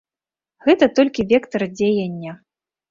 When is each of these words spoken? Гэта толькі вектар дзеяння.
Гэта 0.65 0.89
толькі 1.01 1.29
вектар 1.35 1.69
дзеяння. 1.79 2.31